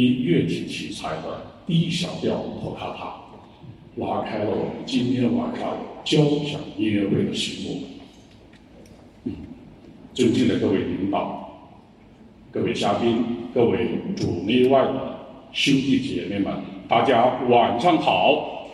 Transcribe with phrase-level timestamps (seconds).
[0.00, 3.16] 音乐体题材的低小调托卡塔，
[3.96, 7.82] 拉开了我们今天晚上交响音乐会的序幕。
[10.14, 11.76] 尊敬的各位领导、
[12.50, 13.22] 各位嘉宾、
[13.52, 15.18] 各位主内外的
[15.52, 16.50] 兄弟姐妹们，
[16.88, 18.70] 大家晚上好。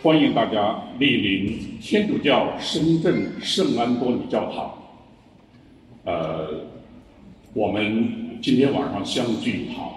[0.00, 4.77] 欢迎大家莅临天主教深圳圣安多尼教堂。
[6.08, 6.48] 呃，
[7.52, 9.92] 我们今天晚上相聚一堂，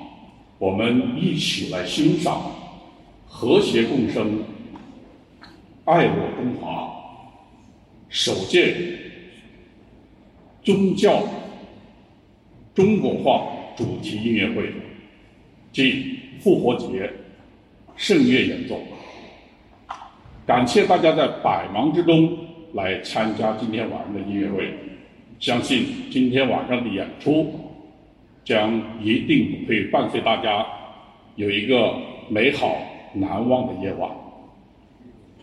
[0.57, 2.51] 我们一起来欣赏
[3.25, 4.43] 和谐共生、
[5.85, 6.91] 爱我中华
[8.09, 8.75] 首届
[10.61, 11.23] 宗教
[12.75, 14.69] 中国化主题音乐会
[15.71, 17.09] 即复活节
[17.95, 18.77] 圣乐演奏。
[20.45, 22.37] 感谢大家在百忙之中
[22.73, 24.73] 来参加今天晚上的音乐会，
[25.41, 27.51] 相信今天晚上的演出
[28.45, 30.63] 将一定会伴随大家
[31.35, 31.95] 有一个
[32.29, 32.77] 美好
[33.15, 34.09] 难忘的夜晚。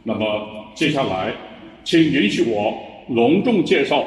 [0.05, 1.34] 那么接下来，
[1.82, 2.72] 请允许我
[3.08, 4.06] 隆重介绍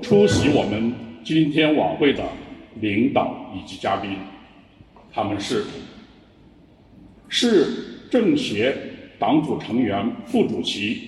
[0.00, 0.90] 出席我们
[1.22, 2.24] 今天晚会的
[2.80, 4.10] 领导以及嘉宾，
[5.12, 5.62] 他们是
[7.28, 8.74] 市政协。
[9.18, 11.00] 党组成员、副主席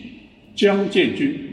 [0.55, 1.48] 江建军，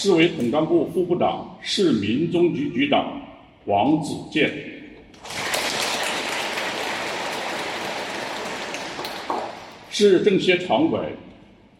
[0.00, 3.20] 市委统战部副部长、市民政局局长
[3.64, 4.48] 王子健，
[9.90, 11.00] 市政协常委、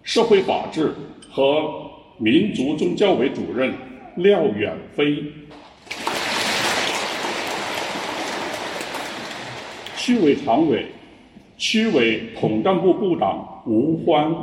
[0.02, 0.92] 社会法制
[1.30, 3.72] 和民族宗教委主任
[4.16, 5.22] 廖远飞。
[9.96, 10.84] 区委常委、
[11.56, 14.34] 区委统战部部长吴欢，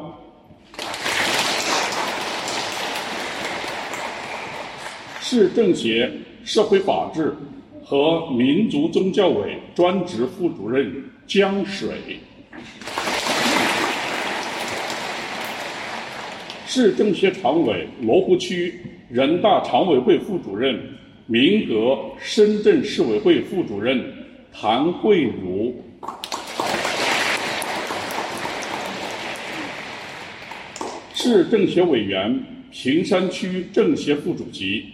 [5.27, 6.07] 市政协
[6.43, 7.35] 社会法制
[7.83, 11.89] 和民族宗教委专职副主任江水，
[16.67, 18.79] 市政协常委罗湖区
[19.09, 20.79] 人大常委会副主任、
[21.25, 24.05] 民革深圳市委会副主任。
[24.53, 25.75] 谭慧茹，
[31.15, 32.39] 市政协委员、
[32.71, 34.85] 平山区政协副主席、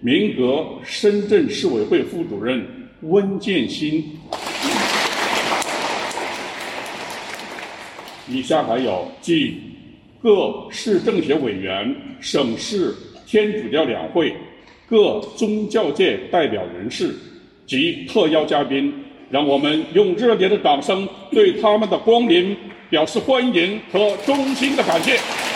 [0.00, 2.64] 民革深圳市委会副主任
[3.02, 4.04] 温建新。
[8.28, 9.60] 以下还有即
[10.22, 12.94] 各市政协委员、省市
[13.26, 14.34] 天主教两会
[14.86, 17.14] 各宗教界代表人士
[17.66, 18.92] 及特邀嘉宾。
[19.30, 22.56] 让我们用热烈的掌声对他们的光临
[22.88, 25.47] 表示欢迎和衷心的感谢。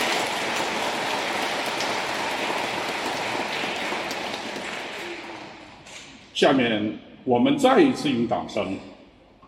[6.42, 6.92] 下面
[7.22, 8.76] 我们再一次用掌声，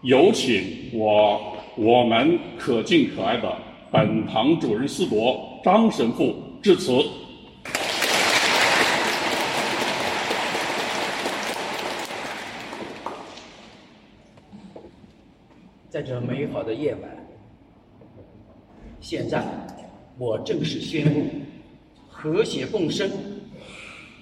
[0.02, 0.62] 有请
[0.92, 3.52] 我我们可敬可爱的
[3.90, 6.32] 本堂主任司铎张神父
[6.62, 6.92] 致辞。
[15.88, 17.10] 在这美好的夜晚，
[19.00, 19.42] 现在
[20.16, 21.24] 我正式宣布：
[22.08, 23.10] 和谐共生、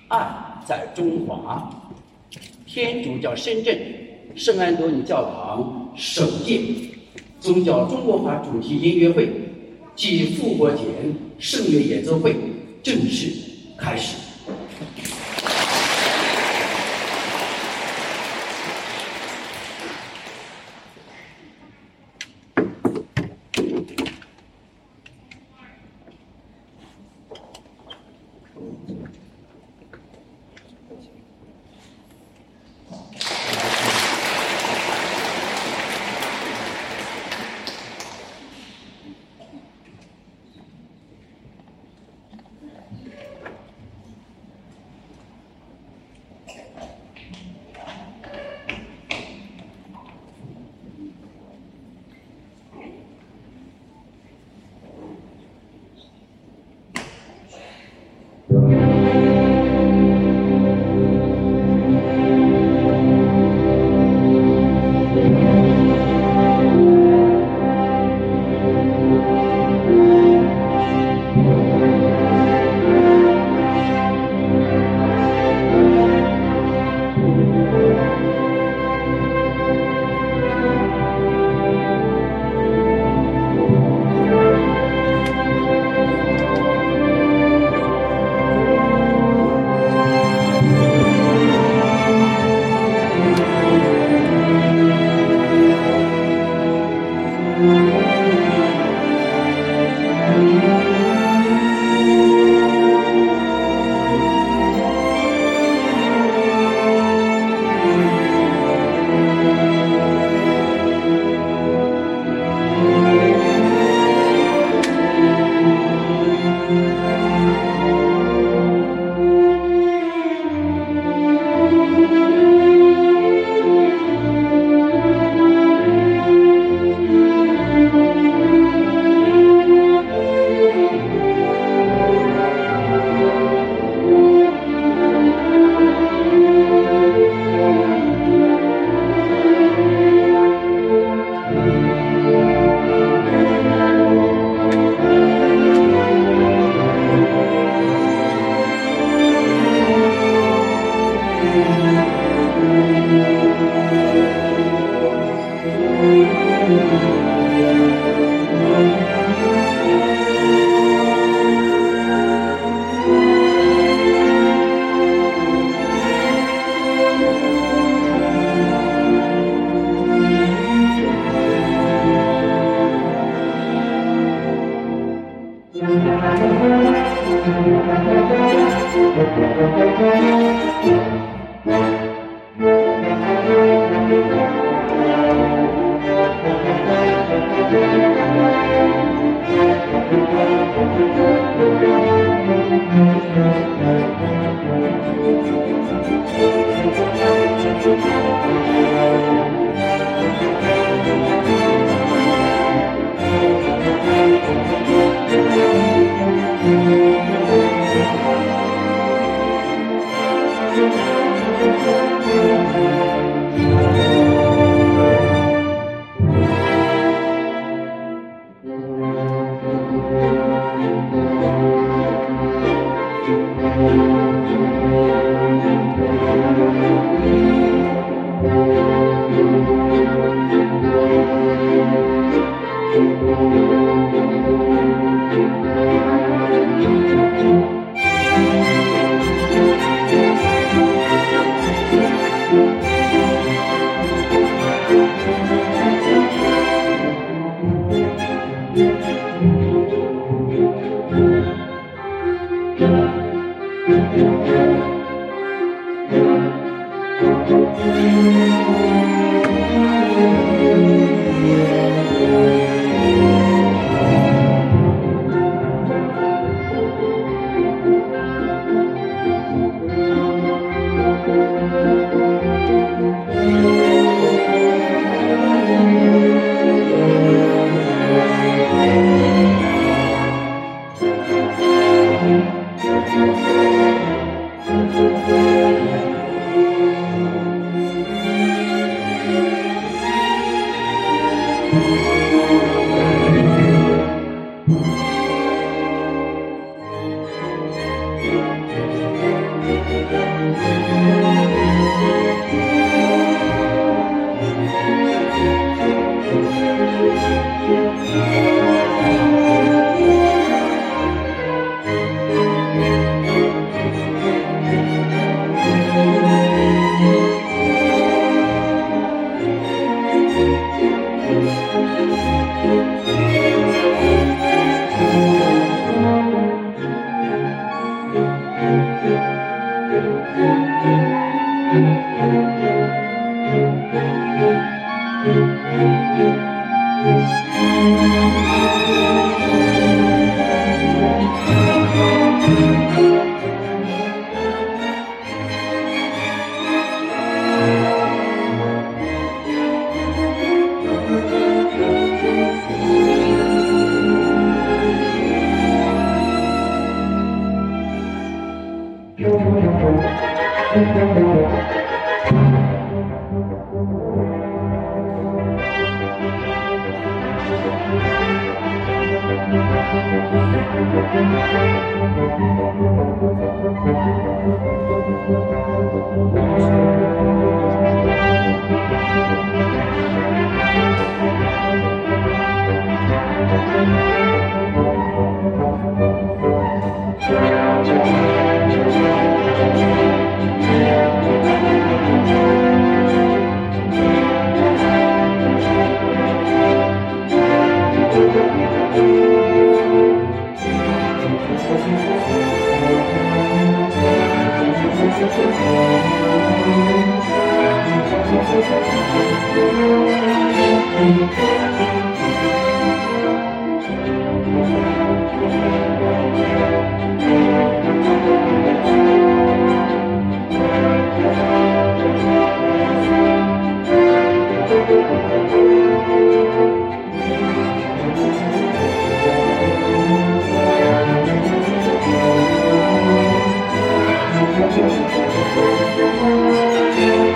[0.09, 0.27] 爱
[0.65, 1.71] 在中华。
[2.73, 3.79] 天主教深圳
[4.35, 6.59] 圣安多尼教堂首届
[7.39, 9.29] 宗教中国化主题音乐会
[9.95, 10.85] 暨复活节
[11.39, 12.35] 圣乐演奏会
[12.83, 13.31] 正式
[13.77, 14.17] 开始。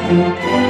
[0.09, 0.66] Música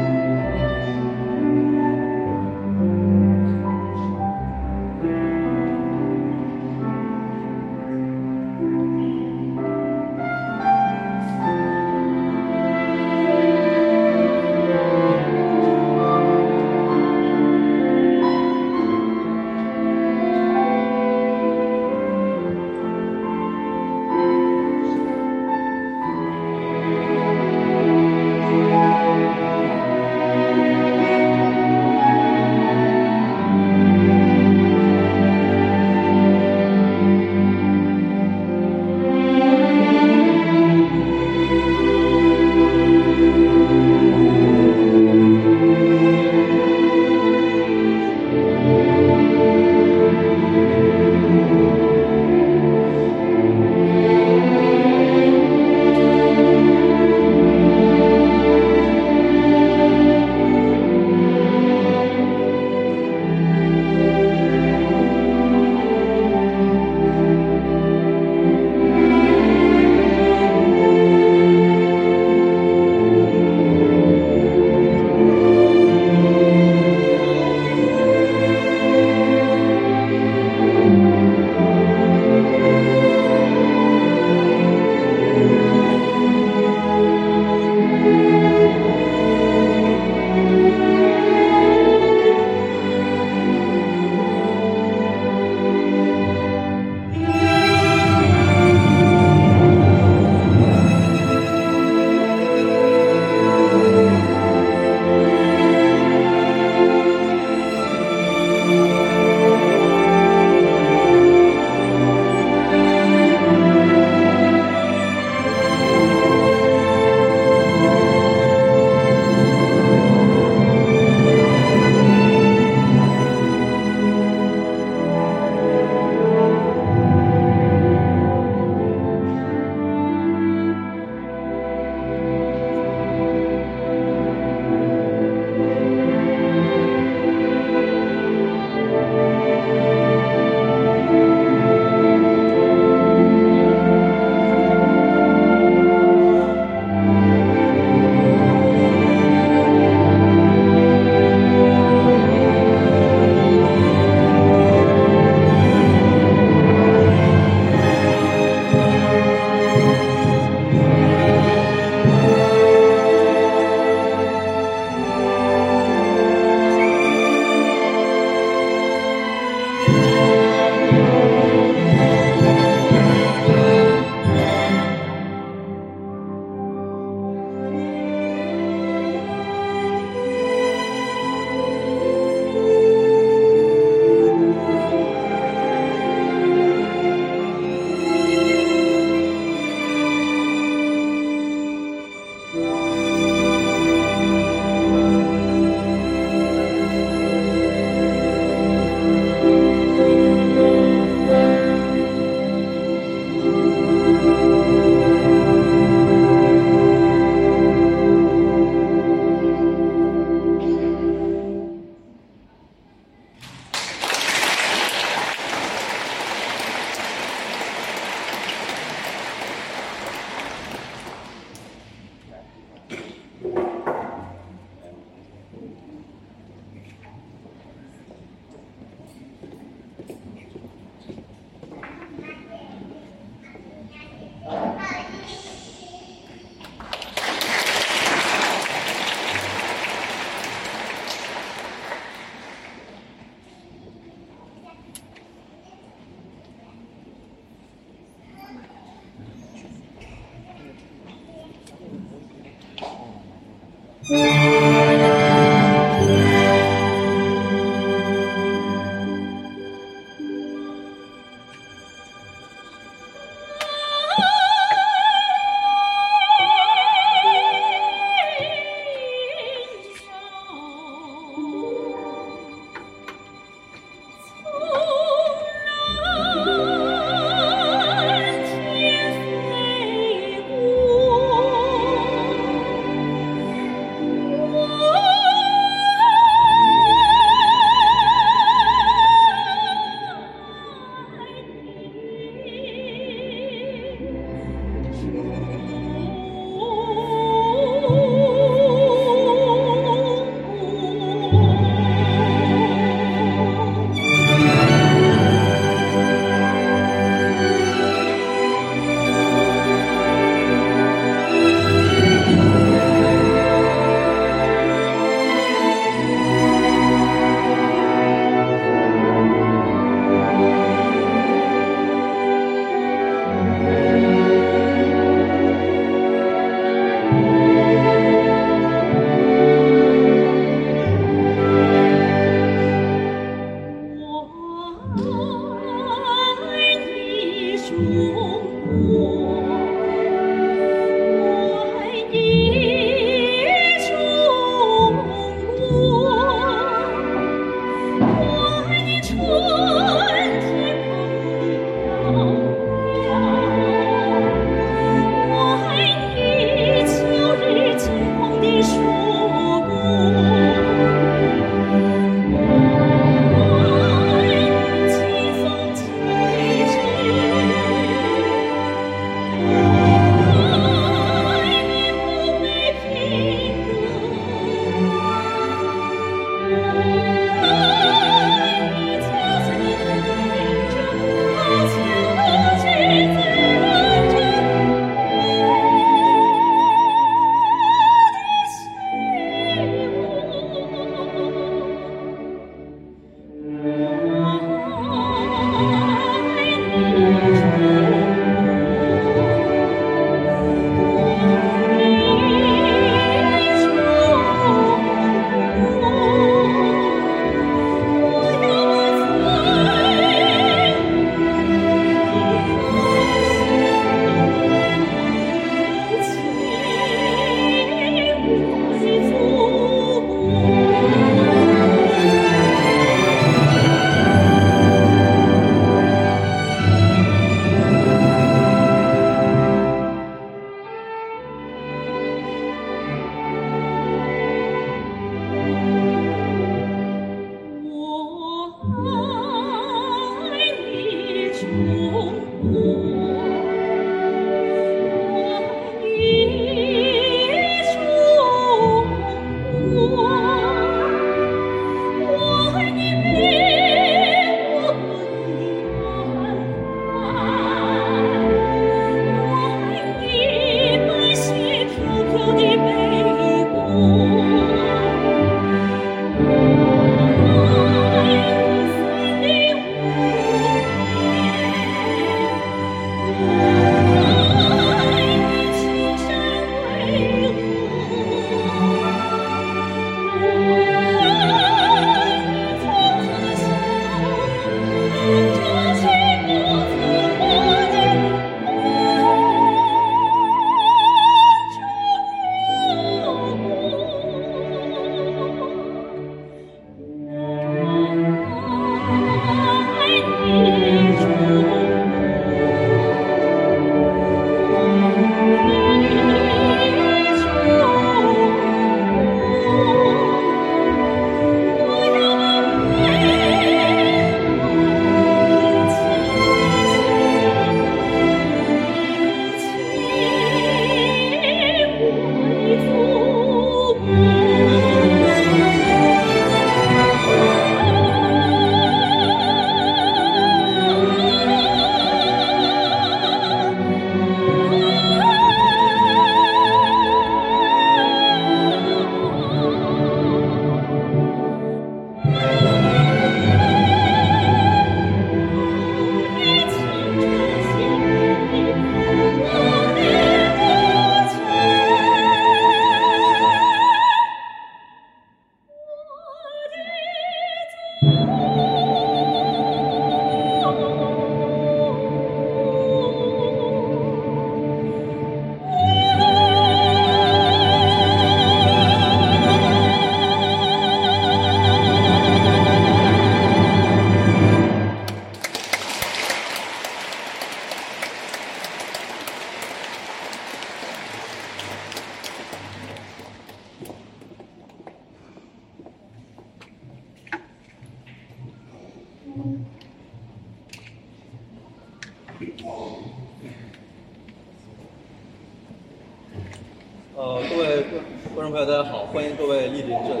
[598.38, 600.00] 朋友，大家好，欢迎各位莅临这里。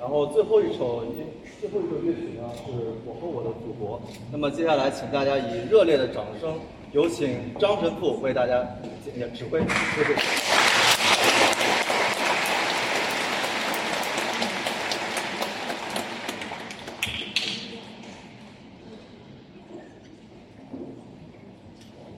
[0.00, 1.24] 然后最后一首音
[1.60, 2.72] 最后一首乐曲呢，是
[3.06, 4.02] 我和我的祖国。
[4.32, 6.58] 那么接下来，请大家以热烈的掌声，
[6.90, 8.66] 有请张神父为大家
[9.32, 9.60] 指挥。
[9.60, 10.10] 谢谢。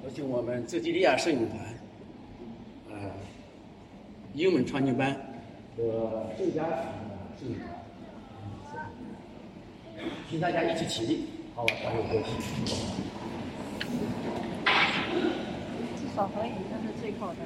[0.04, 1.58] 有请我们泽基利亚摄影团，
[2.92, 2.96] 呃，
[4.32, 5.14] 英文传经班
[6.41, 6.64] 和郑家
[7.38, 7.68] 摄影团，
[10.30, 12.30] 请大家一起起立，好吧，加入歌曲。
[15.97, 17.36] 至少合影，那是最好的。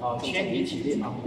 [0.00, 0.18] 好，
[0.84, 1.23] 全体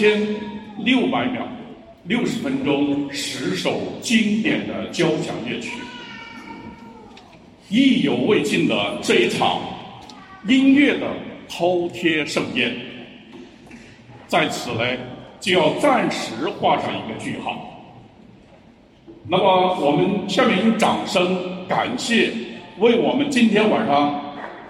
[0.00, 0.18] 千
[0.78, 1.46] 六百秒，
[2.04, 5.72] 六十分钟，十首经典的交响乐曲，
[7.68, 9.60] 意犹未尽的这一场
[10.48, 11.06] 音乐的
[11.50, 12.74] 饕餮盛宴，
[14.26, 14.82] 在此呢
[15.38, 17.84] 就要暂时画上一个句号。
[19.28, 22.32] 那么，我们下面用掌声感谢
[22.78, 24.18] 为我们今天晚上。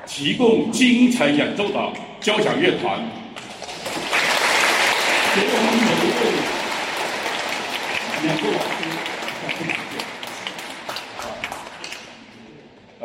[0.07, 2.99] 提供精彩演奏的交响乐团，
[5.43, 6.23] 我们每一位
[8.27, 8.79] 演奏老师，
[13.01, 13.05] 呃，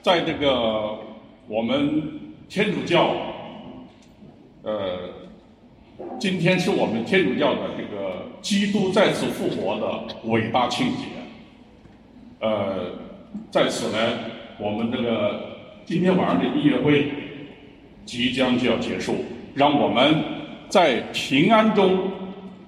[0.00, 1.00] 在这个
[1.48, 1.74] 我们
[2.48, 3.10] 天主教，
[4.62, 5.10] 呃，
[6.20, 11.10] 今天是我们天主教的这个基督再次复活的伟大庆典。
[12.38, 12.92] 呃，
[13.50, 13.98] 在此呢，
[14.58, 17.10] 我们这个今天晚上的音乐会
[18.04, 20.22] 即将就要结束，让我们
[20.68, 21.98] 在平安中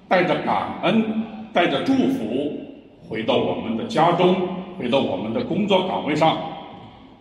[0.07, 1.23] 带着感恩、
[1.53, 2.59] 带着祝福
[3.07, 4.35] 回到我们的家中，
[4.77, 6.37] 回到我们的工作岗位上。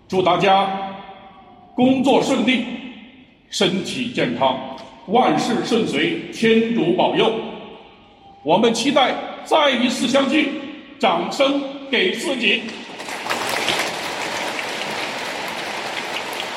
[0.06, 0.68] 祝大家
[1.74, 2.64] 工作顺利，
[3.50, 4.58] 身体健康，
[5.06, 7.30] 万事顺遂，天主保佑。
[8.42, 9.12] 我们期待
[9.44, 10.48] 再一次相聚，
[10.98, 11.60] 掌声
[11.90, 12.62] 给自己。